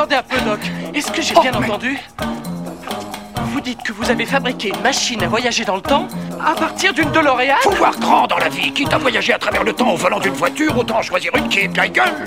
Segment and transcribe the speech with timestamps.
[0.00, 0.60] attendez un peu, Doc.
[0.94, 1.98] Est-ce que j'ai Oh, bien mais- entendu?
[3.52, 6.08] Vous dites que vous avez fabriqué une machine à voyager dans le temps
[6.42, 7.56] à partir d'une DeLorean?
[7.62, 8.72] Faut voir grand dans la vie.
[8.72, 11.60] Quitte à voyager à travers le temps au volant d'une voiture, autant choisir une qui
[11.60, 12.26] est bien gueule.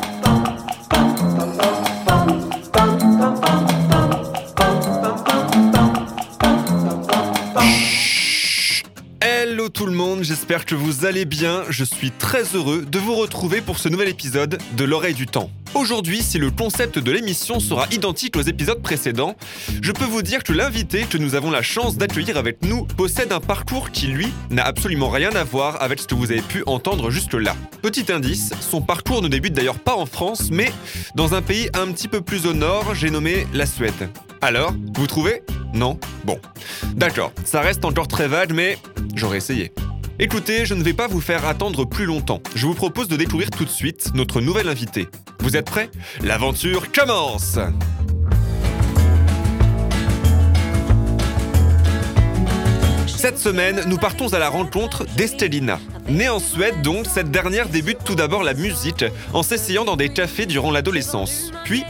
[10.24, 11.64] J'espère que vous allez bien.
[11.70, 15.50] Je suis très heureux de vous retrouver pour ce nouvel épisode de l'oreille du temps.
[15.76, 19.36] Aujourd'hui, si le concept de l'émission sera identique aux épisodes précédents,
[19.82, 23.32] je peux vous dire que l'invité que nous avons la chance d'accueillir avec nous possède
[23.32, 26.64] un parcours qui, lui, n'a absolument rien à voir avec ce que vous avez pu
[26.68, 27.56] entendre jusque-là.
[27.82, 30.72] Petit indice, son parcours ne débute d'ailleurs pas en France, mais
[31.16, 34.10] dans un pays un petit peu plus au nord, j'ai nommé la Suède.
[34.42, 35.42] Alors, vous trouvez?
[35.74, 36.00] Non?
[36.24, 36.40] Bon.
[36.94, 38.78] D'accord, ça reste encore très vague, mais
[39.16, 39.72] j'aurais essayé.
[40.20, 42.40] Écoutez, je ne vais pas vous faire attendre plus longtemps.
[42.54, 45.08] Je vous propose de découvrir tout de suite notre nouvel invité.
[45.40, 45.90] Vous êtes prêts?
[46.22, 47.58] L'aventure commence
[53.08, 55.80] Cette semaine, nous partons à la rencontre d'Estelina.
[56.10, 60.10] Née en Suède donc, cette dernière débute tout d'abord la musique en s'essayant dans des
[60.10, 61.52] cafés durant l'adolescence.
[61.64, 61.86] Puis,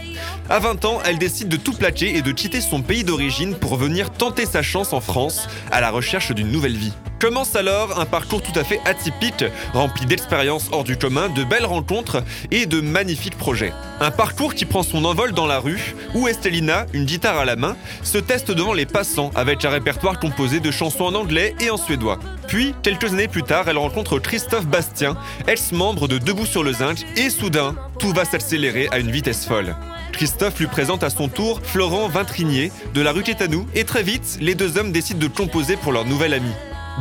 [0.49, 3.75] à 20 ans, elle décide de tout plaquer et de quitter son pays d'origine pour
[3.75, 6.93] venir tenter sa chance en France à la recherche d'une nouvelle vie.
[7.23, 11.65] Commence alors un parcours tout à fait atypique, rempli d'expériences hors du commun, de belles
[11.65, 13.71] rencontres et de magnifiques projets.
[14.01, 17.55] Un parcours qui prend son envol dans la rue, où Estelina, une guitare à la
[17.55, 21.69] main, se teste devant les passants avec un répertoire composé de chansons en anglais et
[21.69, 22.19] en suédois.
[22.49, 25.15] Puis, quelques années plus tard, elle rencontre Christophe Bastien,
[25.47, 29.77] ex-membre de Debout sur le Zinc, et soudain, tout va s'accélérer à une vitesse folle.
[30.13, 34.37] Christophe lui présente à son tour Florent Vintrinier de la rue Quétanou et très vite,
[34.39, 36.51] les deux hommes décident de composer pour leur nouvel ami.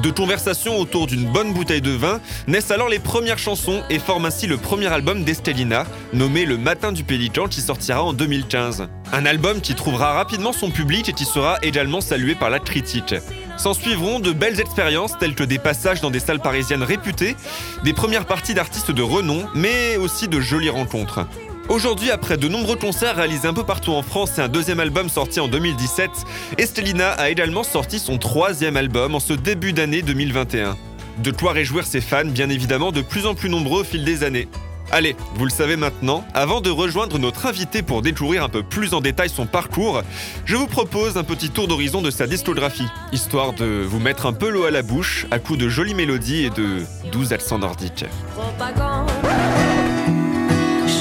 [0.03, 4.25] De conversations autour d'une bonne bouteille de vin naissent alors les premières chansons et forment
[4.25, 8.89] ainsi le premier album d'Estelina, nommé Le Matin du Pélican qui sortira en 2015.
[9.13, 13.15] Un album qui trouvera rapidement son public et qui sera également salué par la critique.
[13.59, 17.37] S'en suivront de belles expériences telles que des passages dans des salles parisiennes réputées,
[17.85, 21.27] des premières parties d'artistes de renom, mais aussi de jolies rencontres.
[21.69, 25.09] Aujourd'hui, après de nombreux concerts réalisés un peu partout en France et un deuxième album
[25.09, 26.11] sorti en 2017,
[26.59, 30.77] Estelina a également sorti son troisième album en ce début d'année 2021.
[31.19, 34.25] De quoi réjouir ses fans, bien évidemment, de plus en plus nombreux au fil des
[34.25, 34.49] années.
[34.91, 38.93] Allez, vous le savez maintenant, avant de rejoindre notre invité pour découvrir un peu plus
[38.93, 40.03] en détail son parcours,
[40.45, 44.35] je vous propose un petit tour d'horizon de sa discographie, histoire de vous mettre un
[44.35, 48.05] peu l'eau à la bouche à coups de jolies mélodies et de doux accents nordiques.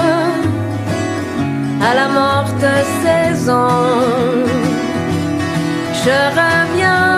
[1.81, 2.65] à la morte
[3.03, 3.69] saison.
[6.03, 7.16] Je reviens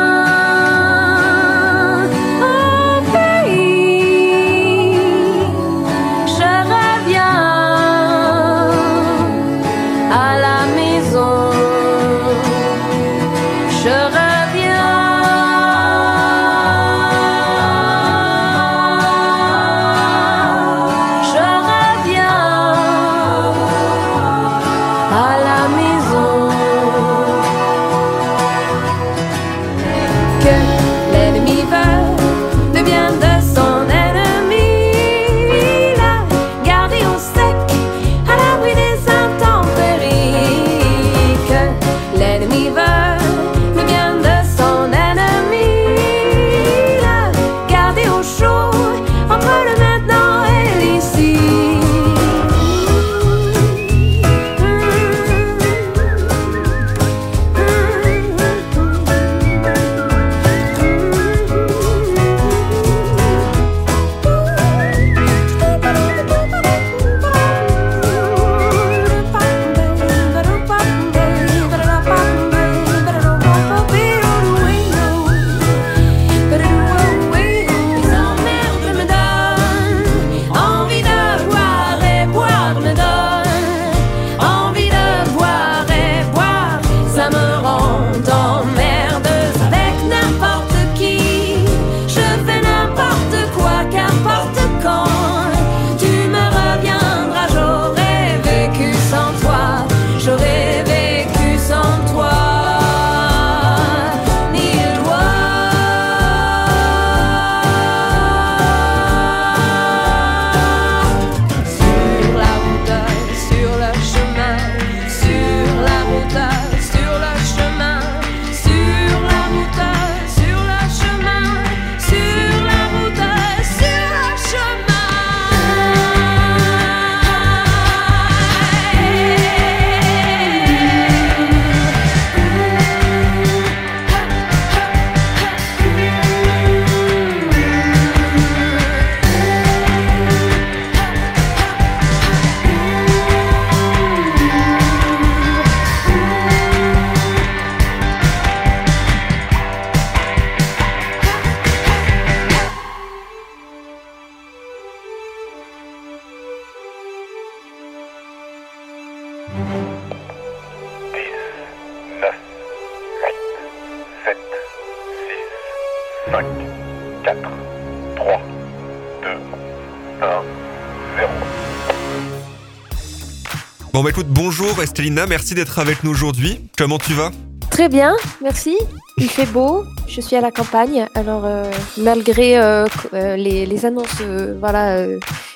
[174.10, 176.60] Bon écoute, bonjour Estelina, merci d'être avec nous aujourd'hui.
[176.76, 177.30] Comment tu vas?
[177.70, 178.76] Très bien, merci.
[179.20, 183.86] Il fait beau, je suis à la campagne, alors euh, malgré euh, euh, les, les
[183.86, 185.06] annonces euh, voilà,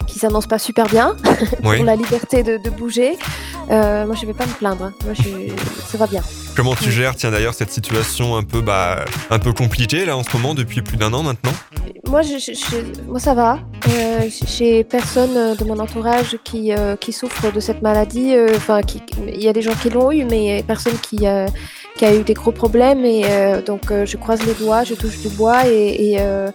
[0.06, 1.16] qui s'annoncent pas super bien
[1.64, 1.78] Oui.
[1.78, 3.18] pour la liberté de, de bouger,
[3.70, 4.84] moi je vais pas me plaindre.
[4.84, 4.94] hein.
[5.04, 5.52] Moi je,
[5.92, 6.22] ça va bien.
[6.56, 10.24] Comment tu gères, tiens d'ailleurs, cette situation un peu, bah, un peu compliquée là en
[10.24, 11.54] ce moment depuis plus d'un an maintenant
[12.08, 13.60] Moi, je, moi ça va.
[13.90, 18.36] Euh, J'ai personne euh, de mon entourage qui, euh, qui souffre de cette maladie.
[18.56, 18.82] Enfin,
[19.28, 21.26] il y a des gens qui l'ont eu, mais personne qui,
[21.96, 23.06] qui a eu des gros problèmes.
[23.06, 25.68] Et euh, donc, euh, je croise les doigts, je touche du bois.
[25.68, 26.52] Et, euh,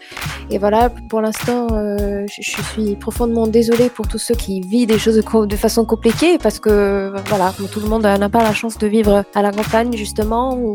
[0.58, 5.56] voilà, pour l'instant, je, suis profondément désolée pour tous ceux qui vivent des choses de,
[5.56, 9.43] façon compliquée, parce que voilà, tout le monde n'a pas la chance de vivre à
[9.43, 10.75] la campagne justement, ou,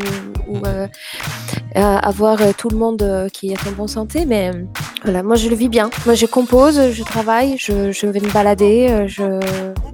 [1.76, 4.26] avoir tout le monde qui est en bonne santé.
[4.28, 4.52] Mais
[5.04, 5.90] voilà, moi je le vis bien.
[6.06, 9.08] Moi je compose, je travaille, je, vais me balader.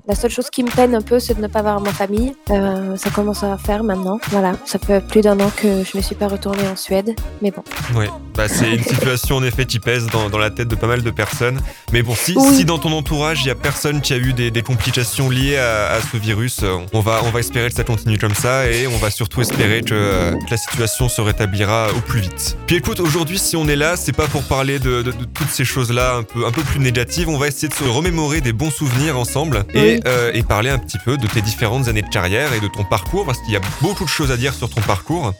[0.07, 2.33] La seule chose qui me peine un peu, c'est de ne pas voir ma famille.
[2.47, 4.19] Ça commence à faire maintenant.
[4.29, 7.15] Voilà, ça fait plus d'un an que je ne suis pas retournée en Suède.
[7.41, 7.63] Mais bon.
[7.95, 10.87] Oui, bah, c'est une situation en effet qui pèse dans, dans la tête de pas
[10.87, 11.59] mal de personnes.
[11.91, 12.55] Mais bon, si, Oui.
[12.55, 15.57] si dans ton entourage, il y a personne qui a eu des, des complications liées
[15.57, 18.67] à, à ce virus, euh, on va, on va espérer que ça continue comme ça
[18.69, 22.57] et on va surtout espérer que, euh, que la situation se rétablira au plus vite.
[22.67, 25.49] Puis écoute, aujourd'hui, si on est là, c'est pas pour parler de, de- de toutes
[25.49, 27.27] ces choses-là un peu, un peu plus négatives.
[27.29, 29.99] On va essayer de se remémorer des bons souvenirs ensemble et, Oui.
[30.07, 32.83] euh, et parler un petit peu de tes différentes années de carrière et de ton
[32.83, 35.33] parcours parce qu'il y a beaucoup de choses à dire sur ton parcours.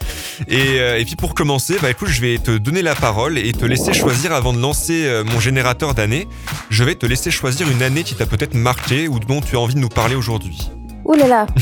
[0.48, 3.52] Et, euh, et puis pour commencer, bah écoute, je vais te donner la parole et
[3.54, 6.28] te laisser choisir avant de lancer euh, mon générateur d'années.
[6.70, 9.60] Je vais te laisser choisir une année qui t'a peut-être marqué ou dont tu as
[9.60, 10.70] envie de nous parler aujourd'hui.
[11.06, 11.48] Ouh là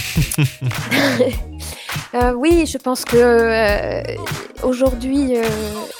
[2.16, 4.02] Euh, Oui, je pense que euh,
[4.64, 5.44] aujourd'hui, euh,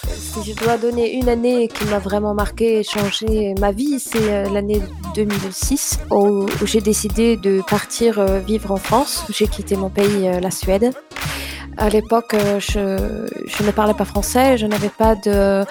[0.08, 4.50] si je dois donner une année qui m'a vraiment marqué et changé ma vie, c'est
[4.50, 4.82] l'année
[5.16, 9.26] 2006 où, j'ai décidé de partir vivre en France.
[9.30, 10.92] J'ai quitté mon pays, la Suède.
[11.78, 15.64] À l'époque, je ne parlais pas français, je n'avais pas de,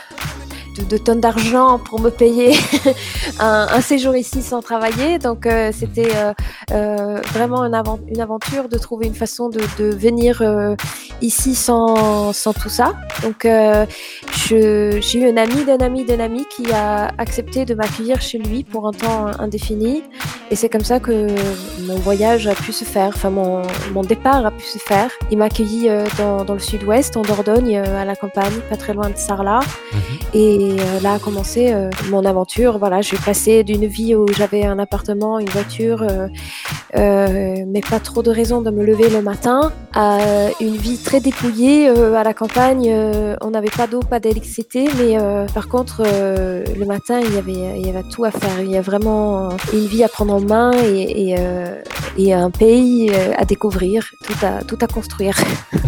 [0.79, 2.57] de, de tonnes d'argent pour me payer
[3.41, 5.19] un, un séjour ici sans travailler.
[5.19, 6.33] Donc euh, c'était euh,
[6.73, 10.75] euh, vraiment une, aventure de trouver une façon de, de venir euh,
[11.21, 12.95] ici sans, sans tout ça.
[13.23, 13.87] Donc euh,
[14.49, 18.65] j'ai eu un ami d'un ami d'un ami qui a accepté de m'accueillir chez lui
[18.65, 20.03] pour un temps indéfini.
[20.51, 21.27] Et c'est comme ça que
[21.87, 23.63] mon voyage a pu se faire, enfin mon,
[23.93, 25.11] mon départ a pu se faire.
[25.33, 28.77] Il m'a accueilli euh, dans, dans le sud-ouest, en Dordogne, euh, à la campagne, pas
[28.77, 29.61] très loin de Sarlat.
[30.35, 31.75] Et euh, là a commencé
[32.11, 32.79] mon aventure.
[32.79, 36.29] Voilà, j'ai passé d'une vie où j'avais un appartement, une voiture, euh,
[36.95, 40.19] euh, mais pas trop de raison de me lever le matin, à
[40.61, 42.93] une vie très dépouillée euh, à la campagne.
[43.41, 45.17] on n'avait pas d'eau, pas d'électricité, mais
[45.55, 48.61] par contre le matin il y avait il y avait tout à faire.
[48.61, 51.83] Il y a vraiment une vie à prendre en main et, et, euh,
[52.17, 55.37] et un pays euh, à découvrir, tout à tout à construire.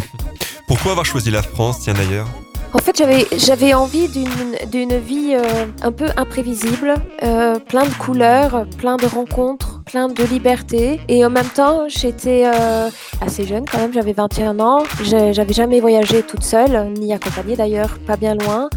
[0.69, 2.29] Pourquoi avoir choisi la France, tiens d'ailleurs?
[2.75, 3.03] En fait,
[3.39, 9.81] j'avais envie d'une vie euh, un peu imprévisible, euh, plein de couleurs, plein de rencontres,
[9.87, 11.01] plein de liberté.
[11.09, 12.91] Et en même temps, j'étais euh,
[13.23, 14.83] assez jeune quand même, j'avais 21 ans.
[15.03, 18.69] J'avais jamais voyagé toute seule, ni accompagnée d'ailleurs, pas bien loin.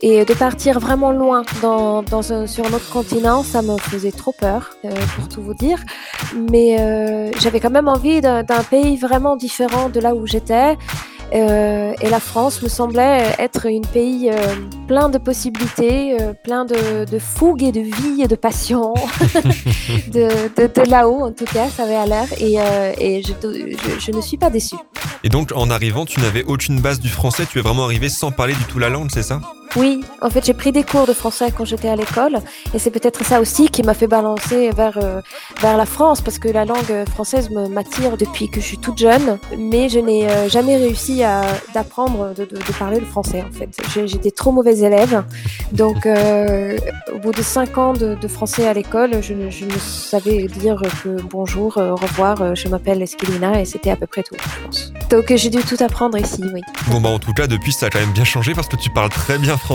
[0.00, 4.90] Et de partir vraiment loin sur un autre continent, ça me faisait trop peur, euh,
[5.16, 5.78] pour tout vous dire.
[6.36, 10.76] Mais euh, j'avais quand même envie d'un pays vraiment différent de là où j'étais.
[11.34, 14.30] Euh, et la France me semblait être un pays
[14.86, 18.94] plein de possibilités, plein de, fougue et de vie et de passion.
[20.12, 22.28] de, là-haut, en tout cas, ça avait l'air.
[22.38, 24.76] Et, je ne suis pas déçue.
[25.24, 28.30] Et donc en arrivant, tu n'avais aucune base du français, tu es vraiment arrivé sans
[28.30, 29.40] parler du tout la langue, c'est ça?
[29.78, 32.38] Oui, en fait, j'ai pris des cours de français quand j'étais à l'école,
[32.74, 35.20] et c'est peut-être ça aussi qui m'a fait balancer vers, euh,
[35.60, 39.38] vers la France, parce que la langue française m'attire depuis que je suis toute jeune,
[39.56, 41.42] mais je n'ai euh, jamais réussi à
[41.74, 43.68] d'apprendre de, parler le français, en fait.
[44.06, 45.22] J'étais trop mauvaise élève,
[45.70, 46.76] donc euh,
[47.14, 51.76] au bout de cinq ans de, français à l'école, je, ne- savais dire que bonjour,
[51.76, 54.34] au revoir, je m'appelle Esquilina, et c'était à peu près tout.
[55.08, 56.62] Donc j'ai dû tout apprendre ici, oui.
[56.88, 58.90] Bon bah en tout cas, depuis ça a quand même bien changé parce que tu
[58.90, 59.67] parles très bien français.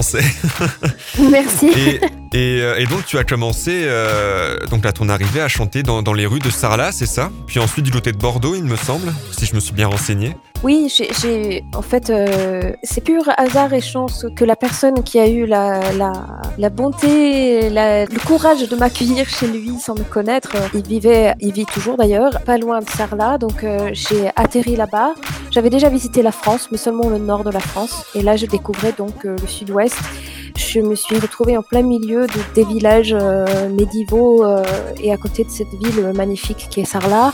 [1.20, 1.68] Merci.
[1.68, 2.00] Et
[2.34, 6.02] Et, euh, et donc tu as commencé, euh, donc à ton arrivée, à chanter dans,
[6.02, 7.30] dans les rues de Sarlat, c'est ça?
[7.46, 10.36] Puis ensuite du côté de Bordeaux, il me semble, si je me suis bien renseigné.
[10.64, 15.28] Oui, j'ai- en fait, euh, c'est pur hasard et chance que la personne qui a
[15.28, 16.14] eu la, la,
[16.58, 21.34] la bonté, la- le courage de m'accueillir chez lui sans me connaître, euh, il vivait,
[21.42, 25.16] il vit toujours d'ailleurs, pas loin de Sarlat, donc euh, j'ai atterri là-bas.
[25.52, 28.46] J'avais déjà visité la France, mais seulement le nord de la France, et là je
[28.46, 29.98] découvrais donc euh, le sud-ouest.
[30.56, 34.64] Je me suis retrouvée en plein milieu de, des villages euh, médiévaux euh,
[35.04, 37.34] et à côté de cette ville magnifique qui est Sarlat.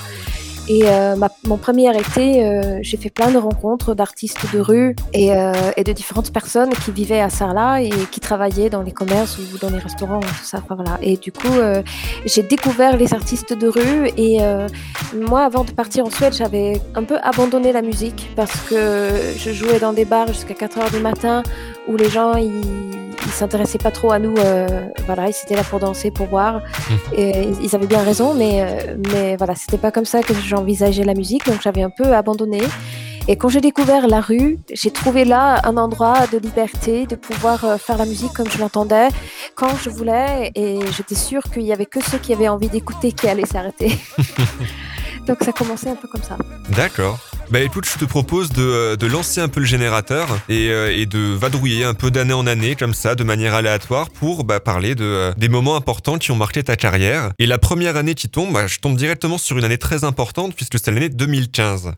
[0.69, 1.15] Et euh,
[1.47, 5.83] mon premier été, euh, j'ai fait plein de rencontres d'artistes de rue et, euh, et
[5.83, 9.71] de différentes personnes qui vivaient à Sarlat et qui travaillaient dans les commerces ou dans
[9.71, 10.61] les restaurants, tout ça.
[10.69, 10.99] Voilà.
[11.01, 11.47] Et du coup,
[12.25, 14.11] j'ai découvert les artistes de rue.
[14.15, 14.37] Et
[15.15, 19.51] moi, avant de partir en Suède, j'avais un peu abandonné la musique parce que je
[19.51, 21.41] jouais dans des bars jusqu'à 4 heures du matin
[21.87, 22.98] où les gens ils,
[23.29, 24.35] ils s'intéressaient pas trop à nous.
[24.37, 24.67] euh,
[25.05, 26.61] voilà, ils étaient là pour danser, pour boire.
[27.15, 31.03] Et ils- avaient bien raison, mais, euh, mais voilà, c'était pas comme ça que j'envisageais
[31.03, 32.61] la musique, donc j'avais un peu abandonné.
[33.27, 37.63] Et quand j'ai découvert la rue, j'ai trouvé là un endroit de liberté, de pouvoir
[37.63, 39.09] euh, faire la musique comme je l'entendais,
[39.55, 43.11] quand je voulais, et j'étais sûre qu'il y avait que ceux qui avaient envie d'écouter
[43.11, 43.95] qui allaient s'arrêter.
[45.27, 46.37] donc ça commençait un peu comme ça.
[46.75, 47.19] D'accord.
[47.51, 50.95] Bah écoute, je te propose de, euh, de lancer un peu le générateur et, euh,
[50.95, 54.59] et de vadrouiller un peu d'année en année comme ça, de manière aléatoire, pour bah,
[54.59, 57.31] parler de, euh, des moments importants qui ont marqué ta carrière.
[57.39, 60.53] Et la première année qui tombe, bah, je tombe directement sur une année très importante
[60.55, 61.93] puisque c'est l'année 2015.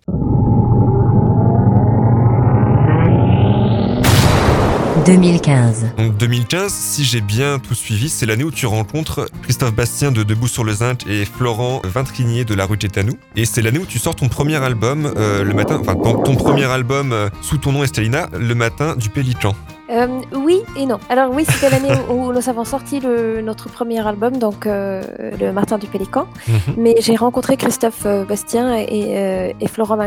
[5.18, 5.96] 2015.
[5.98, 10.24] Donc 2015, si j'ai bien tout suivi, c'est l'année où tu rencontres Christophe Bastien de
[10.24, 13.18] Debout sur le Zinc et Florent Vintrinier de La Rue Tétanou.
[13.36, 16.64] Et c'est l'année où tu sors ton premier album, euh, le matin, enfin ton, premier
[16.64, 19.54] album euh, sous ton nom Estelina, le matin du Pélican.
[19.92, 21.00] Euh, oui et non.
[21.10, 25.04] Alors oui, c'était l'année où, nous avons sorti le- notre premier album, donc euh,
[25.40, 26.28] le Martin du Pélican.
[26.48, 26.76] Mhm.
[26.78, 29.98] Mais j'ai rencontré Christophe euh, Bastien et, et Florent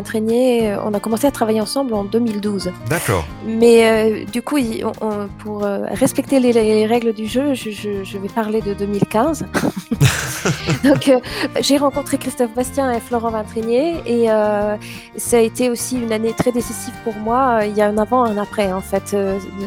[0.72, 2.72] euh, On a commencé à travailler ensemble en 2012.
[2.88, 3.24] D'accord.
[3.46, 8.04] Mais du coup, il- on- on- pour respecter les, les règles du jeu, je, je-
[8.04, 9.44] je vais parler de 2015.
[10.84, 11.10] Donc,
[11.60, 14.28] j'ai rencontré Christophe Bastien et Florent Vintrenier et
[15.16, 17.60] ça a été aussi une année très décisive pour moi.
[17.66, 19.14] Il y a un avant, un après en fait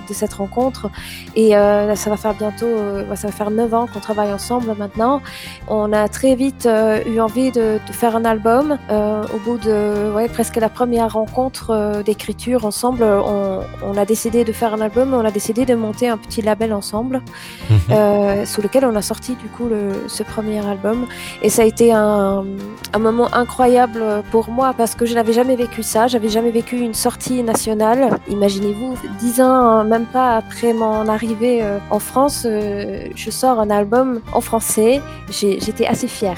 [0.07, 0.89] de, cette rencontre
[1.35, 4.73] et euh, ça va faire bientôt, euh, ça va faire 9 ans qu'on travaille ensemble
[4.77, 5.21] maintenant.
[5.67, 8.77] On a très vite euh, eu envie de, de faire un album.
[8.89, 14.51] Au bout de ouais, presque la première rencontre d'écriture ensemble, on, on a décidé de
[14.51, 15.13] faire un album.
[15.13, 17.21] On a décidé de monter un petit label ensemble
[17.69, 18.45] Mhm.
[18.45, 21.05] sous lequel on a sorti du coup le, ce premier album.
[21.41, 22.45] Et ça a été un,
[22.93, 26.07] un moment incroyable pour moi parce que je n'avais jamais vécu ça.
[26.07, 28.17] J'avais jamais vécu une sortie nationale.
[28.29, 33.69] Imaginez-vous, dix ans, même pas après mon arrivée euh, en France, euh, je sors un
[33.69, 35.01] album en français.
[35.29, 36.37] J'étais assez fière.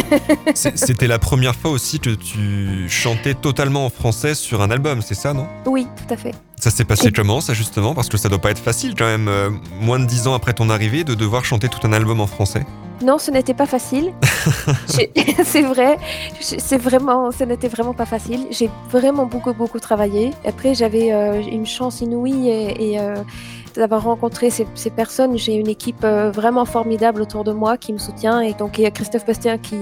[0.54, 5.14] C'était la première fois aussi que tu chantais totalement en français sur un album, c'est
[5.14, 5.46] ça, non?
[5.66, 6.34] Oui, tout à fait.
[6.62, 7.92] Ça s'est passé comment, ça justement?
[7.92, 9.50] Parce que ça doit pas être facile quand même, euh,
[9.80, 12.64] moins de 10 ans après ton arrivée, de devoir chanter tout un album en français.
[13.02, 14.12] Non, ce n'était pas facile.
[14.86, 15.96] C'est vrai,
[16.38, 18.46] c'est vraiment, ce n'était vraiment pas facile.
[18.52, 20.30] J'ai vraiment beaucoup, beaucoup travaillé.
[20.44, 23.16] Après, j'avais euh, une chance inouïe et, et, euh,
[23.76, 25.36] d'avoir rencontré ces, ces personnes.
[25.38, 28.40] J'ai une équipe euh, vraiment formidable autour de moi qui me soutient.
[28.40, 29.76] Et donc, il y a Christophe Bastien qui,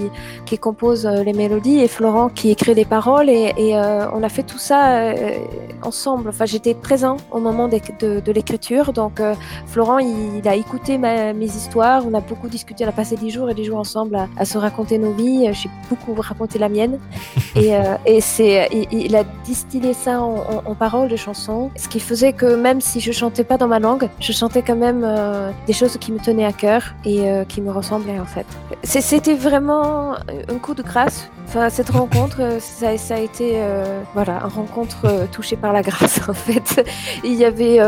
[0.46, 3.28] qui compose euh, les mélodies et Florent qui écrit les paroles.
[3.28, 5.38] Et, et, euh, on a fait tout ça euh,
[5.82, 6.28] ensemble.
[6.28, 8.92] Enfin, j'étais présent au moment des- de, de l'écriture.
[8.92, 9.34] Donc, euh,
[9.66, 12.04] Florent, il, il a écouté ma- mes histoires.
[12.06, 12.84] On a beaucoup discuté.
[12.84, 15.48] On a passé dix jours et dix jours ensemble à, à se raconter nos vies.
[15.52, 16.98] J'ai beaucoup raconté la mienne.
[17.56, 17.72] et
[18.06, 21.70] et c'est, il, il a distillé ça en, en- en paroles de chansons.
[21.76, 24.76] Ce qui faisait que même si je chantais pas dans ma langue, je chantais quand
[24.76, 28.24] même euh, des choses qui me tenaient à cœur et euh, qui me ressemblaient en
[28.24, 28.46] fait.
[28.82, 31.30] C'était vraiment un coup de grâce.
[31.46, 36.20] Enfin, cette rencontre, euh, ça, a été euh, voilà, une rencontre touchée par la grâce
[36.28, 36.86] en fait.
[37.24, 37.78] Il y avait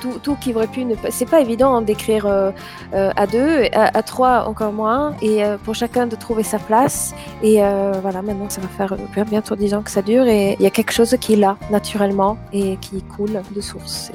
[0.00, 1.10] tout, tout qui aurait pu ne pas.
[1.10, 2.26] C'est pas évident hein, d'écrire
[2.92, 7.14] à deux, à, trois encore moins, et pour chacun de trouver sa place.
[7.42, 7.60] Et
[8.02, 10.70] voilà, maintenant ça va faire bientôt dix ans que ça dure, et il y a
[10.70, 14.10] quelque chose qui est là naturellement et qui coule de source.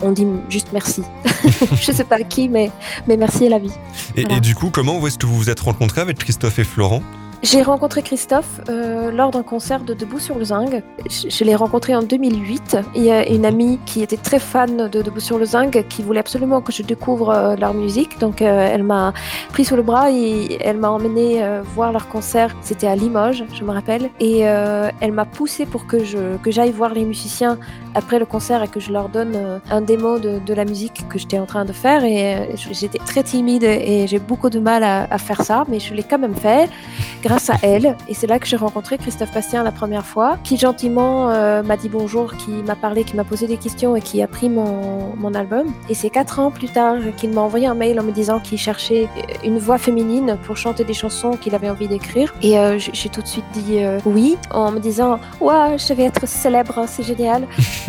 [0.00, 1.02] On, on dit juste merci.
[1.80, 2.70] Je sais pas à qui, mais
[3.06, 3.72] mais merci à la vie.
[4.16, 4.36] Et, Voilà.
[4.36, 7.02] et du coup, comment est-ce que vous vous êtes rencontrés avec Christophe et Florent?
[7.46, 10.82] J'ai rencontré Christophe euh, lors d'un concert de Debout sur le Zinc.
[11.08, 12.76] Je, l'ai rencontré en 2008.
[12.96, 16.02] Il y a une amie qui était très fan de Debout sur le Zinc qui
[16.02, 18.18] voulait absolument que je découvre euh, leur musique.
[18.18, 19.14] Donc euh, elle m'a
[19.52, 21.40] pris sous le bras et elle m'a emmené
[21.76, 22.52] voir leur concert.
[22.62, 24.10] C'était à Limoges, je me rappelle.
[24.18, 27.58] Et elle m'a poussé pour que je que j'aille voir les musiciens
[27.94, 31.18] après le concert et que je leur donne un démo de, de la musique que
[31.18, 32.04] j'étais en train de faire.
[32.04, 36.02] Et j'étais très timide et j'ai beaucoup de mal à, faire ça, mais je l'ai
[36.02, 36.68] quand même fait
[37.50, 37.96] à elle.
[38.08, 41.76] Et c'est là que j'ai rencontré Christophe Bastien la première fois, qui gentiment euh, m'a
[41.76, 45.14] dit bonjour, qui m'a parlé, qui m'a posé des questions et qui a pris mon,
[45.16, 45.66] mon album.
[45.88, 48.58] Et c'est quatre ans plus tard qu'il m'a envoyé un mail en me disant qu'il
[48.58, 49.08] cherchait
[49.44, 52.34] une voix féminine pour chanter des chansons qu'il avait envie d'écrire.
[52.42, 56.04] Et euh, j'ai tout de suite dit euh, oui, en me disant Waouh, je vais
[56.04, 57.46] être célèbre, c'est génial.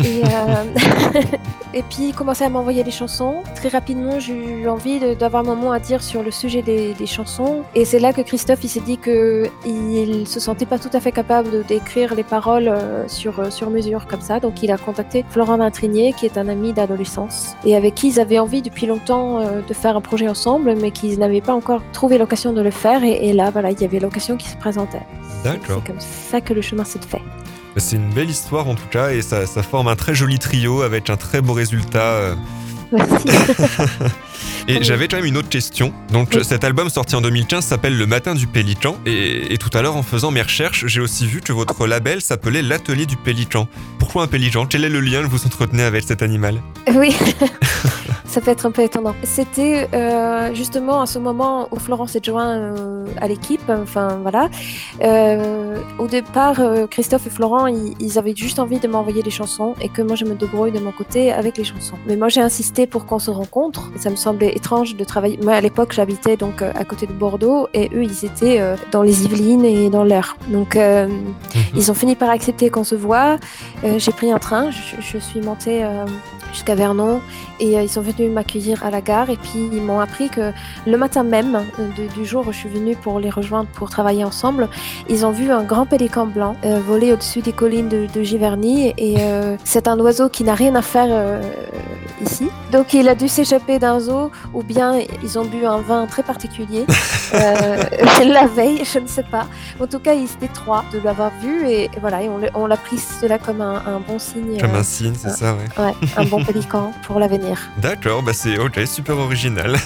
[1.74, 3.42] et, puis il commençait à m'envoyer des chansons.
[3.56, 7.62] Très rapidement, j'ai eu envie d'avoir mon mot à dire sur le sujet des chansons.
[7.74, 9.27] Et c'est là que Christophe il s'est dit que
[9.66, 13.70] il se sentait pas tout à fait capable d'écrire les paroles euh, sur euh, sur
[13.70, 14.40] mesure comme ça.
[14.40, 18.20] Donc il a contacté Florent Vintrinier, qui est un ami d'adolescence et avec qui ils
[18.20, 21.82] avaient envie depuis longtemps euh, de faire un projet ensemble, mais qu'ils n'avaient pas encore
[21.92, 23.04] trouvé l'occasion de le faire.
[23.04, 25.06] Et, et là, voilà, il y avait l'occasion qui se présentait.
[25.44, 25.82] D'accord.
[25.84, 27.22] C'est comme ça que le chemin s'est fait.
[27.76, 30.82] C'est une belle histoire en tout cas et ça, ça forme un très joli trio
[30.82, 32.34] avec un très beau résultat.
[32.90, 33.28] Merci.
[34.68, 35.92] Et j'avais quand même une autre question.
[36.12, 36.44] Donc Oui.
[36.44, 38.98] cet album sorti en 2015 s'appelle Le Matin du Pélican.
[39.06, 42.20] Et, et tout à l'heure en faisant mes recherches, j'ai aussi vu que votre label
[42.20, 43.66] s'appelait L'Atelier du Pélican.
[43.98, 44.66] Pourquoi un pélican?
[44.66, 46.60] Quel est le lien que vous entretenez avec cet animal?
[46.94, 47.16] Oui,
[48.28, 49.14] ça peut être un peu étonnant.
[49.24, 53.62] C'était euh, justement à ce moment où Florence s'est joint euh, à l'équipe.
[53.68, 54.50] Enfin voilà.
[55.02, 59.74] Euh, au départ, Christophe et Florent, ils, ils avaient juste envie de m'envoyer des chansons
[59.80, 61.96] et que moi je me débrouille de mon côté avec les chansons.
[62.06, 63.90] Mais moi j'ai insisté pour qu'on se rencontre.
[63.96, 65.38] Et ça me semblait étrange de travailler.
[65.42, 68.60] Moi à l'époque j'habitais donc à côté de Bordeaux et eux ils étaient
[68.92, 70.36] dans les Yvelines et dans l'Eure.
[70.48, 71.08] Donc euh,
[71.74, 73.38] ils ont fini par accepter qu'on se voit.
[73.96, 75.86] J'ai pris un train, je, je suis montée
[76.52, 77.20] jusqu'à Vernon
[77.60, 80.52] et ils sont venus m'accueillir à la gare et puis ils m'ont appris que
[80.86, 83.90] le matin même euh, de- du jour où je suis venue pour les rejoindre pour
[83.90, 84.68] travailler ensemble,
[85.08, 88.94] ils ont vu un grand pélican blanc euh, voler au-dessus des collines de, de Giverny
[88.96, 91.42] et euh, c'est un oiseau qui n'a rien à faire euh,
[92.22, 92.48] ici.
[92.72, 96.22] Donc il a dû s'échapper d'un zoo ou bien ils ont bu un vin très
[96.22, 96.84] particulier
[97.32, 99.46] la veille, je ne sais pas.
[99.80, 102.76] En tout cas, ils étaient trois de l'avoir vu et, et voilà, et on l'a-
[102.78, 105.84] pris cela comme un, un bon signe, Comme un signe, c'est ça, ouais.
[105.84, 107.58] ouais, un bon pélican pour l'avenir.
[107.78, 109.76] D'accord, bah c'est ok, super original.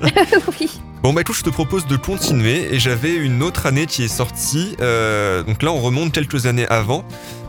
[0.60, 0.80] oui.
[1.02, 4.08] Bon bah écoute, je te propose de continuer et j'avais une autre année qui est
[4.08, 4.76] sortie.
[4.80, 7.04] euh, donc là, on remonte quelques années avant.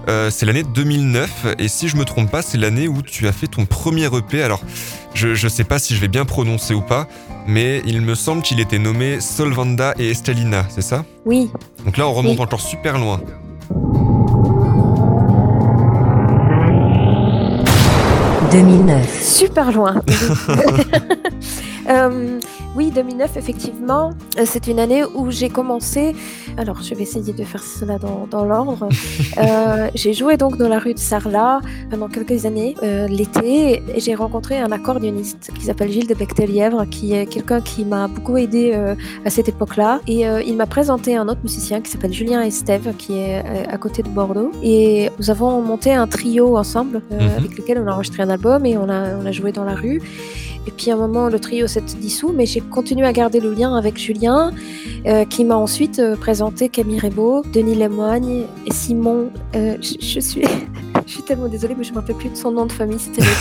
[0.09, 3.31] Euh, c'est l'année 2009 et si je me trompe pas, c'est l'année où tu as
[3.33, 4.41] fait ton premier EP.
[4.43, 4.61] Alors,
[5.13, 7.07] je, je sais pas si je vais bien prononcer ou pas,
[7.47, 11.03] mais il me semble qu'il était nommé Solvanda et Estelina, c'est ça?
[11.25, 11.49] Oui,
[11.85, 12.43] Donc là, on remonte Oui.
[12.43, 13.19] encore super loin.
[18.49, 20.01] 2009, super loin.
[21.89, 22.39] Euh,
[22.75, 26.15] oui, 2009, effectivement, euh, c'est une année où j'ai commencé.
[26.57, 28.89] Alors, je vais essayer de faire cela dans, dans l'ordre.
[29.37, 31.59] Euh, j'ai joué donc dans la rue de Sarlat
[31.91, 36.85] pendant quelques années, euh, l'été, et j'ai rencontré un accordéoniste qui s'appelle Gilles de Bectel-Lièvre,
[36.89, 38.73] qui est quelqu'un qui m'a beaucoup aidé
[39.25, 39.99] à cette époque-là.
[40.07, 44.01] Et il m'a présenté un autre musicien qui s'appelle Julien Estève, qui est à côté
[44.01, 44.51] de Bordeaux.
[44.63, 47.19] Et nous avons monté un trio ensemble, Mhm.
[47.37, 49.75] avec lequel on a enregistré un album et on a, on a joué dans la
[49.75, 50.01] rue.
[50.67, 53.53] Et puis à un moment, le trio s'est dissous, mais j'ai continué à garder le
[53.53, 54.51] lien avec Julien,
[55.05, 59.31] euh, qui m'a ensuite euh, présenté Camille Rebaud, Denis Lemoigne et Simon.
[59.55, 60.41] euh, je, je suis,
[61.07, 62.99] je suis tellement désolée, mais je ne me rappelle plus de son nom de famille.
[62.99, 63.23] C'était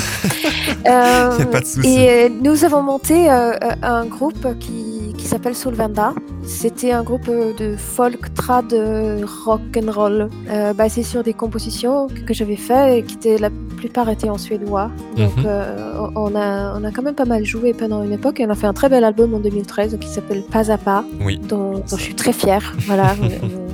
[0.89, 1.89] Euh, pas de souci.
[1.97, 6.15] Et euh, nous avons monté euh, euh, un groupe qui, qui s'appelle Solvanda.
[6.45, 8.73] C'était un groupe de folk, trad,
[9.45, 13.51] rock and roll, euh, basé sur des compositions que j'avais faites et qui étaient la
[13.77, 14.91] plupart étaient en suédois.
[15.17, 15.47] Donc Mhm.
[16.15, 18.55] on a on a quand même pas mal joué pendant une époque et on a
[18.55, 21.39] fait un très bel album en 2013 qui s'appelle Pas à pas, Oui.
[21.39, 22.75] dont, dont je suis très fière.
[22.87, 23.17] Voilà,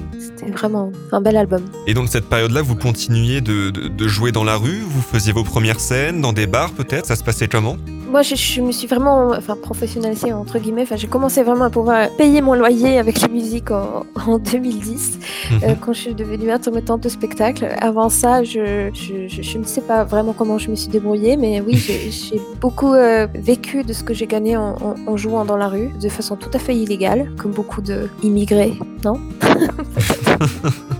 [0.43, 1.63] c'était vraiment un bel album.
[1.87, 4.81] Et donc cette période-là, vous continuiez de, de- de jouer dans la rue?
[4.87, 7.07] Vous faisiez vos premières scènes dans des bars peut-être?
[7.07, 7.77] Ça se passait comment?
[8.12, 10.83] Moi, je, je me suis vraiment, enfin, professionnalisée entre guillemets.
[10.83, 15.18] Enfin, j'ai commencé vraiment à pouvoir payer mon loyer avec la musique en, en 2010,
[15.62, 15.77] euh, Mhm.
[15.81, 17.66] quand je suis devenue intermittente de spectacle.
[17.81, 21.62] Avant ça, je, je, je- ne sais pas vraiment comment je me suis débrouillée, mais
[21.62, 21.77] oui,
[22.11, 25.68] j'ai beaucoup euh, vécu de ce que j'ai gagné en, en- en jouant dans la
[25.68, 29.18] rue, de façon tout à fait illégale, comme beaucoup de immigrés, non?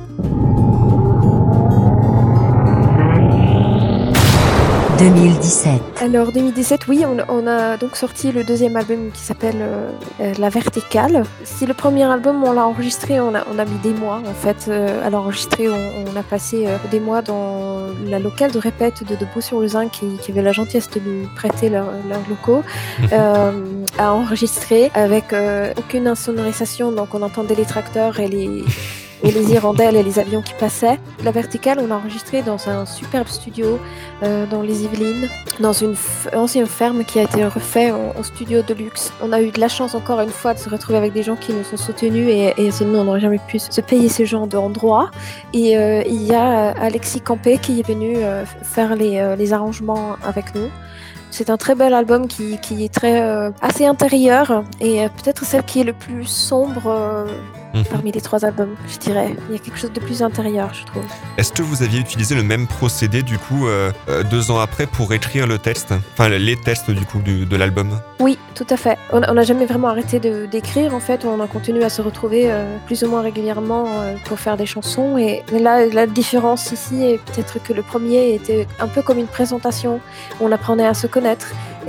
[5.03, 5.83] 2017.
[6.01, 10.33] Alors 2017, oui, on, on a donc sorti le deuxième album qui s'appelle euh, euh,
[10.39, 11.25] La Verticale.
[11.43, 14.33] Si le premier album, on l'a enregistré, on a, on a mis des mois en
[14.33, 15.69] fait euh, à l'enregistrer.
[15.69, 19.61] On, on a passé euh, des mois dans la locale de répète de Debout sur
[19.61, 22.63] le Zinc qui, qui avait la gentillesse de nous prêter leurs leurs locaux
[23.13, 23.51] euh,
[23.99, 26.93] à enregistrer avec euh, aucune insonorisation.
[26.93, 28.63] Donc on entendait les tracteurs et les
[29.23, 30.99] et les hirondelles et les avions qui passaient.
[31.25, 33.79] La verticale, on l'a enregistré dans un superbe studio
[34.23, 35.29] euh, dans les Yvelines,
[35.61, 35.95] dans une
[36.35, 39.13] ancienne ferme qui a été refait en, studio de luxe.
[39.23, 41.37] On a eu de la chance encore une fois de se retrouver avec des gens
[41.37, 44.47] qui nous sont soutenus et, et sinon on n'aurait jamais pu se payer ce genre
[44.47, 45.11] d'endroit.
[45.53, 48.17] Et euh, il y a euh, Alexis Campé qui est venu
[48.63, 50.69] faire les, arrangements avec nous.
[51.31, 53.21] C'est un très bel album qui, est très
[53.61, 57.27] assez intérieur et peut-être celle qui est le plus sombre
[57.75, 57.85] Mhm.
[57.85, 59.35] parmi les trois albums, je dirais.
[59.49, 61.05] Il y a quelque chose de plus intérieur, je trouve.
[61.39, 64.87] Est-ce que vous aviez utilisé le même procédé du coup euh, euh, deux ans après
[64.87, 67.99] pour écrire le texte Enfin les textes du coup du- de l'album?
[68.21, 68.99] Oui, tout à fait.
[69.13, 70.95] On n'a jamais vraiment arrêté d'écrire.
[70.95, 74.39] En fait, on a continué à se retrouver euh, plus ou moins régulièrement euh, pour
[74.39, 75.17] faire des chansons.
[75.19, 79.27] Et là, la différence ici est peut-être que le premier était un peu comme une
[79.27, 80.01] présentation.
[80.41, 81.49] On apprenait à se connaître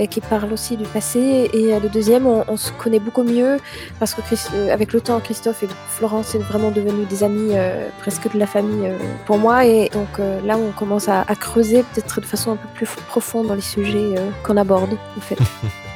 [0.10, 1.50] qui parle aussi du passé.
[1.54, 3.58] Et euh, le deuxième, on, se connaît beaucoup mieux
[4.00, 4.22] parce que
[4.54, 8.40] euh, avec le temps, Christophe et Florence sont vraiment devenus des amis, euh, presque de
[8.40, 8.90] la famille
[9.26, 9.66] pour moi.
[9.66, 13.56] Et donc là, on commence à, creuser peut-être de façon un peu plus profonde dans
[13.56, 15.38] les sujets qu'on aborde, en fait.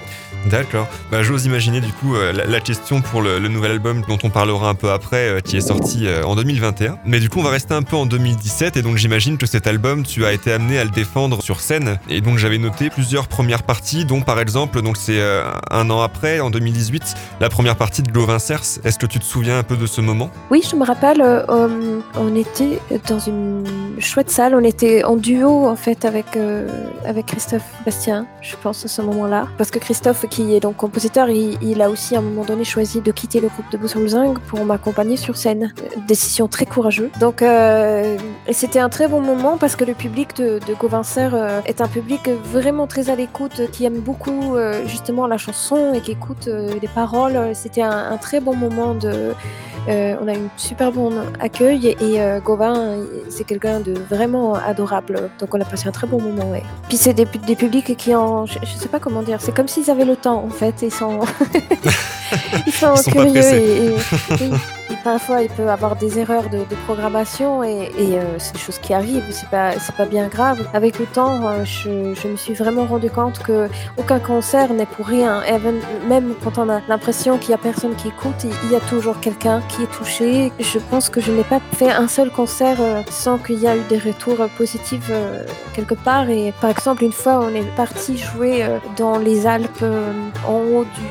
[0.49, 0.88] D'accord.
[1.12, 4.69] Bah, J'ose imaginer du coup euh, la, question pour le, nouvel album dont on parlera
[4.69, 6.99] un peu après, euh, qui est sorti euh, en 2021.
[7.05, 9.67] Mais du coup, on va rester un peu en 2017 et donc j'imagine que cet
[9.67, 11.99] album, tu as été amené à le défendre sur scène.
[12.10, 15.21] Et donc j'avais noté plusieurs premières parties, dont par exemple, donc c'est
[15.71, 18.79] un an après, en 2018, la première partie de Gauvin Cers.
[18.83, 20.29] Est-ce que tu te souviens un peu de ce moment?
[20.49, 23.65] Oui, je me rappelle, on était dans une
[23.99, 26.38] chouette salle, on était en duo en fait avec,
[27.05, 29.47] avec Christophe Bastien, je pense à ce moment-là.
[29.57, 33.02] Parce que Christophe, qui est donc compositeur, il, a aussi à un moment donné choisi
[33.02, 35.73] de quitter le groupe de Zinc pour m'accompagner sur scène.
[35.82, 37.10] Euh, Décision très courageuse.
[37.19, 38.17] Donc, euh,
[38.52, 41.88] c'était un très bon moment parce que le public de, de Gauvincer euh, est un
[41.88, 46.88] public vraiment très à l'écoute, qui aime beaucoup justement la chanson et qui écoute les
[46.88, 47.54] paroles.
[47.54, 48.95] C'était un, très bon moment
[49.88, 52.97] on a eu un super bon accueil et Gauvin,
[53.30, 55.30] c'est quelqu'un de vraiment adorable.
[55.39, 56.52] Donc on a passé un très bon moment.
[56.89, 59.67] Puis c'est des, des publics qui ont, je, je sais pas comment dire, c'est comme
[59.67, 60.75] s'ils avaient le temps en fait.
[60.82, 61.19] Ils sont,
[62.65, 63.95] ils sont Ils sont curieux et, et-
[64.41, 64.51] oui.
[64.89, 68.60] Et parfois il peut avoir des erreurs de, de programmation et, et, euh, c'est des
[68.60, 69.26] choses qui arrivent.
[69.32, 70.65] C'est pas, c'est pas bien grave.
[70.73, 74.86] Avec le temps, euh, je, je me suis vraiment rendu compte que aucun concert n'est
[74.86, 75.41] pour rien.
[75.43, 78.80] Even- même quand on a l'impression qu'il y a personne qui écoute, il y a
[78.82, 80.52] toujours quelqu'un qui est touché.
[80.60, 83.76] Je pense que je n'ai pas fait un seul concert euh, sans qu'il y a
[83.76, 86.30] eu des retours positifs euh, quelque part.
[86.30, 89.84] Et par exemple, une fois, on est parti jouer dans les Alpes,
[90.47, 91.02] en haut du,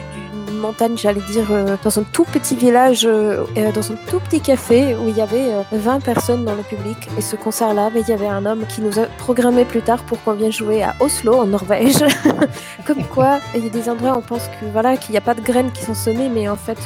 [0.66, 4.40] montagne, j'allais dire, euh, dans un tout petit village, euh, euh, dans un tout petit
[4.40, 6.96] café où il y avait euh, 20 personnes dans le public.
[7.18, 9.98] Et ce concert-là, ben, il y avait un homme qui nous a programmé plus tard
[10.04, 11.96] pour qu'on vienne jouer à Oslo, en Norvège.
[12.86, 15.22] Comme quoi, il y a des endroits où on pense que voilà qu'il n'y a
[15.22, 16.78] pas de graines qui sont semées, mais en fait,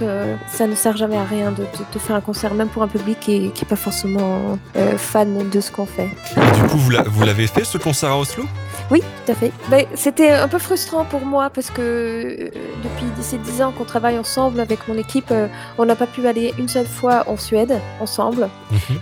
[0.48, 2.88] ça ne sert jamais à rien de, de- de faire un concert, même pour un
[2.88, 6.08] public qui n'est pas forcément euh, fan de ce qu'on fait.
[6.36, 8.44] Du coup, vous l'a- vous l'avez fait ce concert à Oslo?
[8.90, 9.52] Oui, tout à fait.
[9.68, 12.50] Ben, C'était un peu frustrant pour moi parce que euh,
[12.82, 16.26] depuis ces dix ans qu'on travaille ensemble avec mon équipe, euh, on n'a pas pu
[16.26, 18.48] aller une seule fois en Suède ensemble.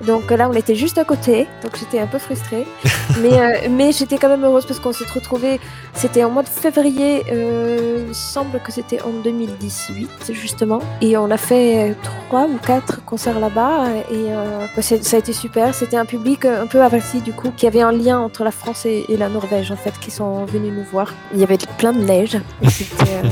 [0.07, 2.67] Donc euh, là, on était juste à côté, donc j'étais un peu frustrée.
[3.23, 5.61] mais euh, mais j'étais quand même heureuse parce qu'on s'est retrouvés.
[5.95, 11.17] C'était en mois de février, euh, il me semble que c'était en 2018 justement, et
[11.17, 15.75] on a fait trois ou quatre concerts là-bas et euh, bah, ça a été super.
[15.75, 18.87] C'était un public un peu averti du coup, qui avait un lien entre la France
[18.87, 21.13] et, et la Norvège en fait, qui sont venus nous voir.
[21.33, 23.23] Il y avait plein de neige, c'était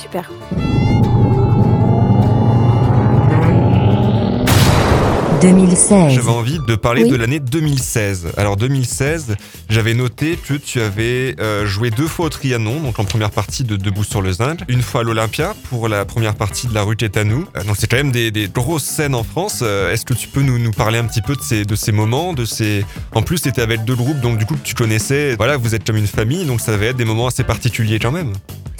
[0.00, 0.30] super.
[5.40, 6.14] 2016.
[6.14, 7.10] J'avais envie de parler Oui.
[7.10, 8.28] de l'année 2016.
[8.36, 9.36] Alors 2016,
[9.68, 13.64] j'avais noté que tu avais euh, joué deux fois au Trianon, donc en première partie
[13.64, 16.82] de Debout sur le Zinc, une fois à l'Olympia pour la première partie de La
[16.82, 17.46] rue Tétanou.
[17.56, 19.60] Euh, donc c'est quand même des, des grosses scènes en France.
[19.62, 21.92] Euh, Est-ce que tu peux nous, nous parler un petit peu de ces, de ces
[21.92, 22.84] moments, de ces...
[23.14, 25.34] En plus, tu étais avec deux groupes, donc du coup tu connaissais.
[25.36, 28.12] Voilà, vous êtes comme une famille, donc ça devait être des moments assez particuliers quand
[28.12, 28.32] même.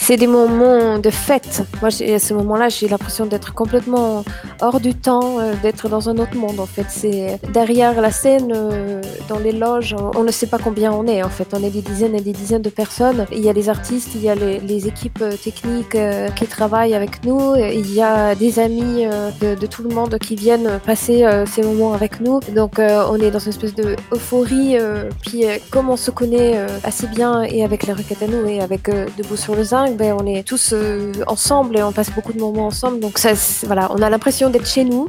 [0.06, 1.64] C'est des moments de fête.
[1.80, 4.24] Moi, à ce moment-là, j'ai l'impression d'être complètement
[4.60, 6.60] hors du temps, euh, d'être dans un autre monde.
[6.60, 10.92] En fait, c'est derrière la scène, euh, dans les loges, on, ne sait pas combien
[10.92, 11.24] on est.
[11.24, 13.26] En fait, on est des dizaines et des dizaines de personnes.
[13.32, 15.98] Il y a les artistes, il y a les, équipes euh, techniques
[16.36, 19.06] qui travaillent avec nous, il y a des amis
[19.40, 22.38] de, tout le monde qui viennent passer ces moments avec nous.
[22.54, 24.76] Donc, on est dans une espèce de euphorie.
[25.22, 27.94] puis, comme on se connaît assez bien et avec les
[28.28, 32.10] nous et avec Debout sur le Zinc, on est tous euh, ensemble et on passe
[32.10, 33.00] beaucoup de moments ensemble.
[33.00, 33.32] Donc, ça,
[33.64, 35.08] voilà, on a l'impression d'être chez nous.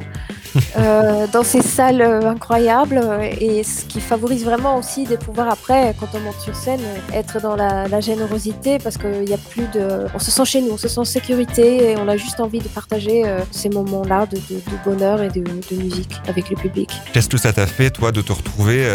[0.78, 5.48] Euh, dans ces salles euh, incroyables euh, et ce qui favorise vraiment aussi de pouvoir
[5.50, 6.80] après quand on monte sur scène
[7.12, 10.60] être dans la, la générosité parce qu'il n'y a plus de on se sent chez
[10.62, 14.04] nous on se sent en sécurité et on a juste envie de partager ces moments
[14.04, 16.90] là de, de- de bonheur et de, de musique avec le public.
[17.12, 18.86] Qu'est-ce que ça t'a fait, toi, de te retrouver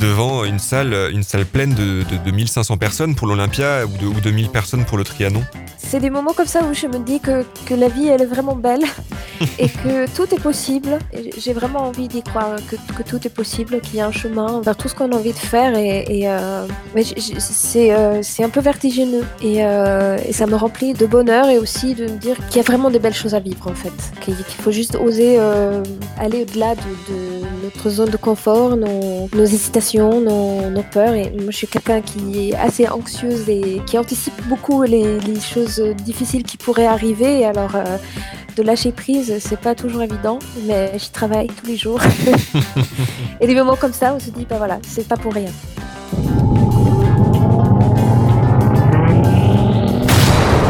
[0.00, 4.06] devant une salle, une salle pleine de, de, de 1500 personnes pour l'Olympia ou de,
[4.06, 5.42] ou de 1000 personnes pour le Trianon?
[5.78, 8.26] C'est des moments comme ça où je me dis que, que la vie elle est
[8.26, 8.84] vraiment belle
[9.58, 10.98] et que tout est possible.
[11.36, 14.76] J'ai vraiment envie d'y croire, que, tout est possible, qu'il y a un chemin vers
[14.76, 15.76] tout ce qu'on a envie de faire.
[15.76, 16.66] Et, et, euh,
[16.96, 19.24] euh, c'est un peu vertigineux.
[19.42, 22.60] Et, euh, et ça me remplit de bonheur et aussi de me dire qu'il y
[22.60, 25.82] a vraiment des belles choses à vivre en fait, qu'il faut juste oser euh,
[26.18, 31.14] aller au-delà de, notre zone de confort, nos, nos hésitations, nos, peurs.
[31.14, 35.40] Et moi je suis quelqu'un qui est assez anxieuse et qui anticipe beaucoup les, les
[35.40, 37.44] choses difficiles qui pourraient arriver.
[37.44, 37.72] Alors
[38.56, 42.00] de lâcher prise, c'est pas toujours évident, mais j'y travaille tous les jours.
[43.40, 45.50] et des moments comme ça, on se dit, bah voilà, c'est pas pour rien.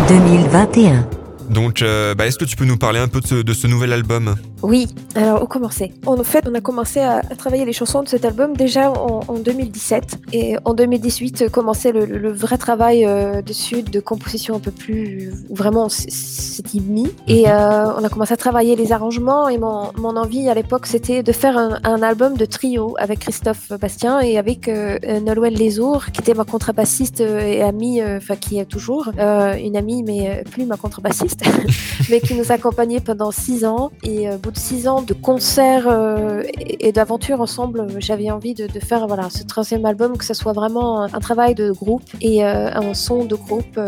[0.08, 1.08] 2021.
[1.50, 3.66] Donc, euh, bah, est-ce que tu peux nous parler un peu de ce, de ce
[3.66, 4.34] nouvel album?
[4.64, 8.08] Oui, alors où commencer En fait, on a commencé à, à travailler les chansons de
[8.08, 10.20] cet album déjà en, en 2017.
[10.32, 14.70] Et en 2018, euh, commençait le, le vrai travail euh, dessus, de composition un peu
[14.70, 15.34] plus...
[15.50, 17.10] Vraiment, c'était mis.
[17.28, 19.50] Et euh, on a commencé à travailler les arrangements.
[19.50, 23.18] Et mon, mon envie à l'époque, c'était de faire un, un album de trio avec
[23.18, 28.58] Christophe Bastien et avec euh, Nolwenn Lesour, qui était ma contrebassiste et amie, enfin qui
[28.58, 31.42] est toujours une amie, mais plus ma contrebassiste
[32.10, 33.90] mais qui nous accompagnait pendant six ans.
[34.02, 38.66] Et bout de six ans de concerts euh, et, d'aventures ensemble, euh, j'avais envie de,
[38.80, 42.70] faire voilà, ce troisième album, que ce soit vraiment un, travail de groupe et euh,
[42.72, 43.78] un son de groupe,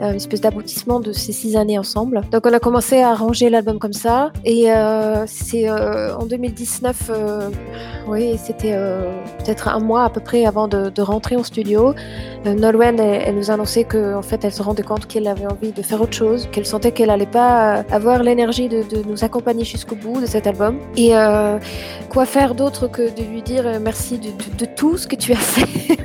[0.00, 2.22] une espèce d'aboutissement de ces six années ensemble.
[2.30, 4.32] Donc on a commencé à arranger l'album comme ça.
[4.44, 4.66] Et
[5.26, 7.50] c'est en 2019, euh,
[8.06, 8.76] oui, c'était
[9.38, 11.94] peut-être un mois à peu près avant de, rentrer en studio.
[12.44, 15.72] Nolwenn, elle, elle nous a annoncé qu'en fait, elle se rendait compte qu'elle avait envie
[15.72, 19.64] de faire autre chose, qu'elle sentait qu'elle allait pas avoir l'énergie de, de nous accompagner
[19.78, 20.80] jusqu'au bout de cet album.
[20.96, 21.58] Et euh,
[22.08, 25.36] quoi faire d'autre que de lui dire euh, merci de, tout ce que tu as
[25.36, 25.96] fait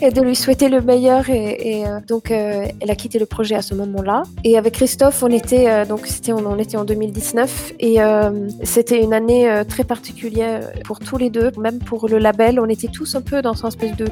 [0.06, 1.28] et de lui souhaiter le meilleur.
[1.28, 4.22] Et, euh, donc, elle a quitté le projet à ce moment-là.
[4.44, 7.98] Et avec Christophe, on était donc c'était on, était en 2019 et
[8.62, 12.60] c'était une année très particulière pour tous les deux, même pour le label.
[12.60, 14.06] On était tous un peu dans un espèce de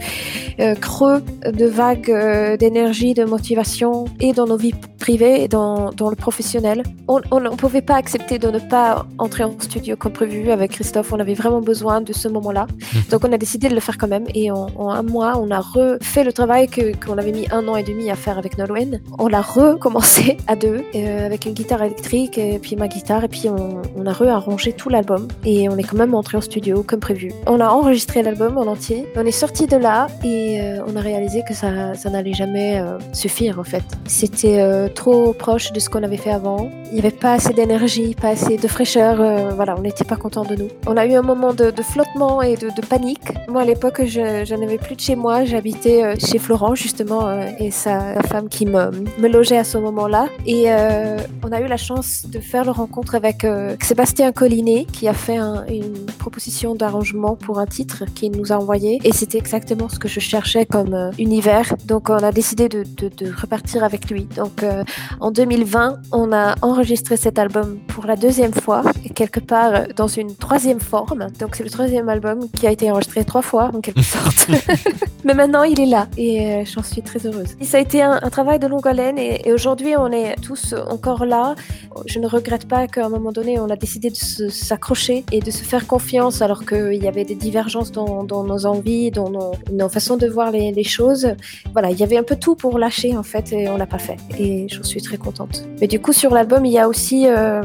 [0.81, 6.11] creux de vagues euh, d'énergie, de motivation et dans nos vies privées et dans, dans
[6.11, 6.83] le professionnel.
[7.09, 11.13] On ne pouvait pas accepter de ne pas entrer en studio comme prévu avec Christophe.
[11.13, 12.67] On avait vraiment besoin de ce moment-là.
[13.11, 14.25] Donc on a décidé de le faire quand même.
[14.35, 17.67] Et en, en un mois, on a refait le travail que- qu'on avait mis un
[17.69, 19.01] an et demi à faire avec Nolwenn.
[19.19, 23.25] On l'a recommencé à deux euh, avec une guitare électrique et puis ma guitare.
[23.25, 25.29] Et puis on, on a rearrangé tout l'album.
[25.45, 27.33] Et on est quand même entré en studio comme prévu.
[27.47, 29.07] On a enregistré l'album en entier.
[29.17, 32.81] On est sorti de là et euh, on a réalisé que ça, ça n'allait jamais
[32.81, 33.83] euh, suffire en fait.
[34.07, 36.71] C'était trop proche de ce qu'on avait fait avant.
[36.87, 39.21] Il n'y avait pas assez d'énergie, pas assez de fraîcheur.
[39.21, 40.69] euh, voilà, on n'était pas content de nous.
[40.87, 43.21] On a eu un moment de, flottement et de, panique.
[43.49, 45.45] Moi à l'époque, je, je n'avais plus de chez moi.
[45.45, 48.91] J'habitais euh, chez Florent justement euh, et sa femme qui me,
[49.29, 50.27] logeait à ce moment-là.
[50.47, 50.67] Et
[51.43, 53.47] on a eu la chance de faire la rencontre avec
[53.81, 58.57] Sébastien Collinet qui a fait un- une proposition d'arrangement pour un titre qu'il nous a
[58.57, 59.01] envoyé.
[59.05, 61.75] Et c'était exactement ce que je cherchais comme univers.
[61.87, 62.85] Donc on a décidé de,
[63.41, 64.25] repartir avec lui.
[64.37, 64.65] Donc
[65.21, 69.85] en 2020, on a enregistré cet album pour la deuxième fois, et quelque part euh,
[69.97, 71.29] dans une troisième forme.
[71.41, 74.49] Donc c'est le troisième album qui a été enregistré trois fois en quelque sorte.
[75.25, 77.57] Mais maintenant il est là et euh, j'en suis très heureuse.
[77.61, 80.37] Et ça a été un, un travail de longue haleine et, et aujourd'hui on est
[80.41, 81.55] tous encore là.
[82.07, 85.51] Je ne regrette pas qu'à un moment donné on a décidé de s'accrocher et de
[85.51, 89.53] se faire confiance alors qu'il y avait des divergences dans, dans nos envies, dans nos,
[89.73, 91.29] nos façons de voir les, les choses.
[91.73, 93.99] Voilà, il y avait un peu tout pour lâcher en fait et on l'a pas
[93.99, 95.65] fait et j'en suis très contente.
[95.81, 97.63] Mais du coup sur l'album il y a aussi, euh,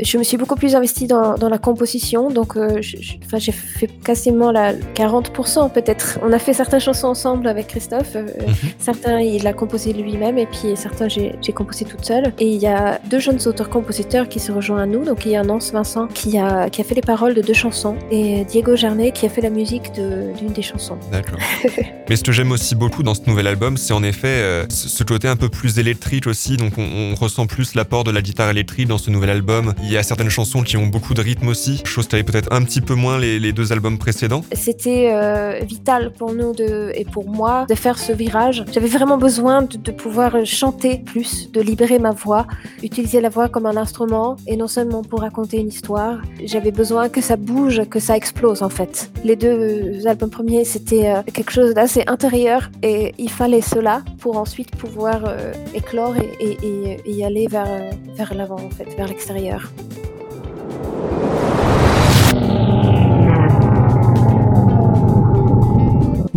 [0.00, 4.50] je me suis beaucoup plus investie dans, dans la composition, donc euh, j'ai fait quasiment
[4.50, 6.18] la 40% peut-être.
[6.22, 8.26] On a fait certaines chansons ensemble avec Christophe, euh,
[8.78, 12.32] certains il a composé lui-même et puis certains j'ai composé toute seule.
[12.38, 15.36] Et il y a deux jeunes auteurs-compositeurs qui se rejoignent à nous, donc il y
[15.36, 18.76] a Nance Vincent qui a, qui a fait les paroles de deux chansons et Diego
[18.76, 20.98] Jarnet qui a fait la musique de- d'une des chansons.
[21.10, 21.38] D'accord.
[22.08, 24.88] Mais ce que j'aime aussi beaucoup dans ce nouvel album, c'est en effet euh, ce
[24.88, 26.56] ce côté un peu plus électrique aussi.
[26.56, 29.74] Donc on, on ressent plus l'apport de la guitare électrique dans ce nouvel album.
[29.82, 32.52] Il y a certaines chansons qui ont beaucoup de rythme aussi, chose qui avait peut-être
[32.52, 34.42] un petit peu moins les, deux albums précédents.
[34.52, 36.52] C'était euh, vital pour nous
[36.94, 38.62] et pour moi de faire ce virage.
[38.72, 42.46] J'avais vraiment besoin de, pouvoir chanter plus, de libérer ma voix,
[42.82, 46.20] utiliser la voix comme un instrument et non seulement pour raconter une histoire.
[46.44, 49.10] J'avais besoin que ça bouge, que ça explose en fait.
[49.24, 54.36] Les deux albums premiers, c'était euh, quelque chose d'assez intérieur et il fallait cela pour
[54.36, 56.58] ensuite pouvoir euh, éclore et,
[57.06, 59.72] y aller euh, vers l'avant en fait, vers l'extérieur.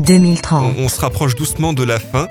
[0.05, 0.75] 2030.
[0.77, 2.27] On, on se rapproche doucement de la fin,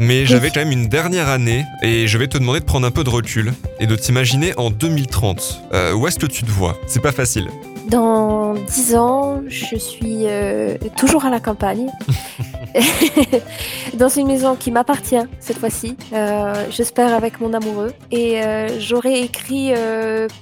[0.00, 2.90] mais j'avais quand même une dernière année et je vais te demander de prendre un
[2.90, 5.62] peu de recul et de t'imaginer en 2030.
[5.74, 6.78] Euh, où est-ce que tu te vois?
[6.86, 7.48] C'est pas facile.
[7.88, 11.86] Dans 10 ans, je suis euh, toujours à la campagne.
[13.94, 17.92] dans une maison qui m'appartient cette fois-ci, euh, j'espère avec mon amoureux.
[18.10, 19.72] Et euh, j'aurai écrit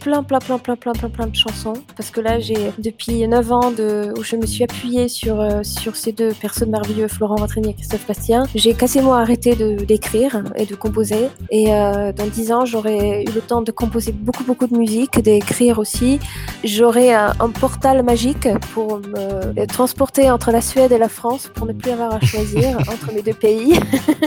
[0.00, 1.74] plein, plein, plein, plein, plein, plein, plein de chansons.
[1.96, 5.94] Parce que là, j'ai depuis 9 ans de, où je me suis appuyée sur, sur
[5.94, 8.44] ces deux personnes merveilleuses, Florent Vatrigny et Christophe Bastien.
[8.56, 11.28] J'ai quasiment arrêté d'écrire et de composer.
[11.50, 15.78] Et dans 10 ans, j'aurai eu le temps de composer beaucoup, beaucoup de musique, d'écrire
[15.78, 16.18] aussi.
[16.64, 21.66] J'aurai un, un portal magique pour me transporter entre la Suède et la France pour
[21.66, 23.78] ne plus avoir à choisir entre les deux pays.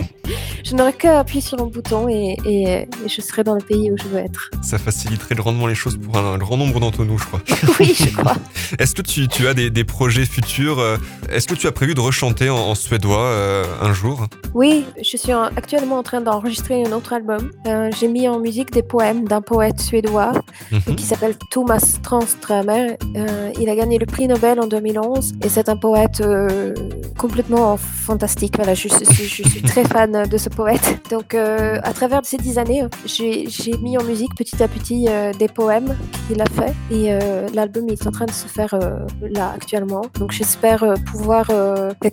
[0.63, 3.91] je n'aurai qu'à appuyer sur un bouton et, et- et je serai dans le pays
[3.91, 4.51] où je veux être.
[4.61, 7.41] Ça faciliterait grandement les choses pour un, grand nombre d'entre nous, je crois.
[7.79, 8.35] Oui, je crois.
[8.77, 10.97] Est-ce que tu, tu as des, des projets futurs euh,
[11.31, 14.27] Est-ce que tu as prévu de rechanter en, en suédois euh, un jour?
[14.53, 17.51] Oui, je suis en- actuellement en train d'enregistrer un autre album.
[17.67, 20.31] Euh, J'ai mis en musique des poèmes d'un poète suédois
[20.71, 20.95] Mhm.
[20.95, 22.97] qui s'appelle Thomas Tranströmer.
[23.15, 26.73] Euh, il a gagné le prix Nobel en 2011 et c'est un poète euh,
[27.17, 28.53] complètement fantastique.
[28.57, 30.99] Voilà, je, suis- très fan de ce poète.
[31.09, 33.47] Donc, euh, à travers ces dix années, j'ai
[33.81, 35.07] mis en musique petit à petit
[35.37, 35.95] des poèmes
[36.27, 37.09] qu'il a fait et
[37.53, 38.77] l'album est en train de se faire
[39.21, 40.01] là actuellement.
[40.19, 41.49] Donc, j'espère pouvoir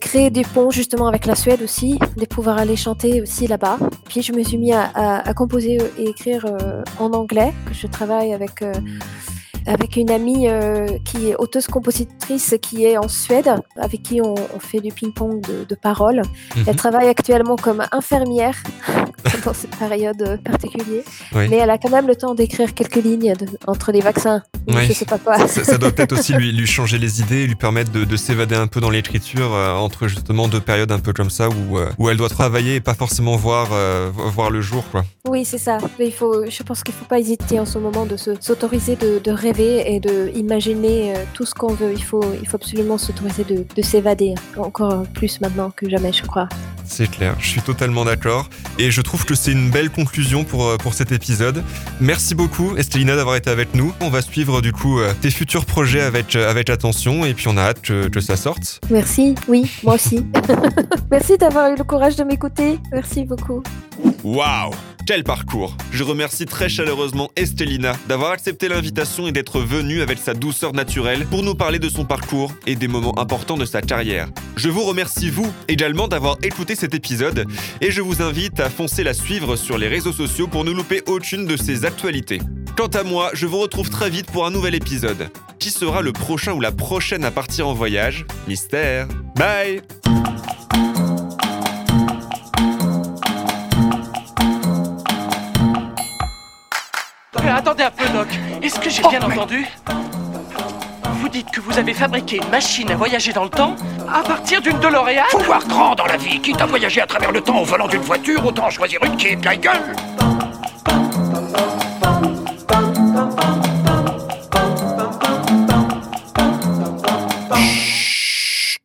[0.00, 3.78] créer des ponts justement avec la Suède aussi, de pouvoir aller chanter aussi là-bas.
[4.08, 6.46] Puis, je me suis mis à, à- composer et écrire
[6.98, 7.52] en anglais.
[7.72, 8.62] Je travaille avec
[9.66, 13.50] avec une amie euh, qui est auteuse-compositrice qui est en Suède,
[13.80, 16.22] avec qui on, on fait du ping-pong de, de paroles.
[16.56, 16.64] Mhm.
[16.68, 18.56] Elle travaille actuellement comme infirmière
[19.44, 21.02] dans cette période euh, particulière,
[21.34, 21.48] Oui.
[21.48, 24.42] mais elle a quand même le temps d'écrire quelques lignes de- entre les vaccins.
[24.68, 24.86] ou Oui.
[24.86, 25.46] Je sais pas quoi.
[25.48, 28.54] ça, ça doit peut-être aussi lui, lui changer les idées lui permettre de, de s'évader
[28.54, 31.90] un peu dans l'écriture euh, entre justement deux périodes un peu comme ça où, euh,
[31.98, 33.68] où elle doit travailler et pas forcément voir,
[34.14, 34.84] voir le jour.
[34.90, 35.04] Quoi.
[35.28, 35.78] Oui, c'est ça.
[35.98, 38.96] Mais il faut, je pense qu'il faut pas hésiter en ce moment de se- s'autoriser
[38.96, 41.92] de, de rêver et de imaginer euh, tout ce qu'on veut.
[41.92, 46.22] Il faut, il faut absolument s'autoriser de, de s'évader encore plus maintenant que jamais, je
[46.22, 46.48] crois.
[46.84, 48.48] C'est clair, je suis totalement d'accord.
[48.78, 51.62] Et je trouve que c'est une belle conclusion pour, euh, pour cet épisode.
[52.00, 53.92] Merci beaucoup, Estelina, d'avoir été avec nous.
[54.00, 57.56] On va suivre du coup euh, tes futurs projets avec, avec attention et puis on
[57.56, 58.80] a hâte que, que ça sorte.
[58.90, 59.34] Merci.
[59.48, 60.24] Oui, moi aussi.
[61.10, 62.78] Merci d'avoir eu le courage de m'écouter.
[62.92, 63.62] Merci beaucoup.
[64.22, 64.72] Waouh
[65.06, 70.34] Quel parcours Je remercie très chaleureusement Estelina d'avoir accepté l'invitation et d'être venue avec sa
[70.34, 74.28] douceur naturelle pour nous parler de son parcours et des moments importants de sa carrière.
[74.56, 77.46] Je vous remercie vous également d'avoir écouté cet épisode
[77.80, 81.02] et je vous invite à foncer la suivre sur les réseaux sociaux pour ne louper
[81.06, 82.40] aucune de ses actualités.
[82.76, 85.28] Quant à moi, je vous retrouve très vite pour un nouvel épisode.
[85.60, 88.26] Qui sera le prochain ou la prochaine à partir en voyage?
[88.48, 89.06] Mystère.
[89.36, 89.82] Bye
[97.56, 98.28] attendez un peu, Doc.
[98.62, 99.66] Est-ce que j'ai Oh, bien mais- entendu?
[101.20, 103.74] Vous dites que vous avez fabriqué une machine à voyager dans le temps
[104.12, 105.24] à partir d'une DeLorean?
[105.30, 106.40] Faut voir grand dans la vie.
[106.40, 109.28] Quitte à voyager à travers le temps au volant d'une voiture, autant choisir une qui
[109.28, 109.96] est de la gueule.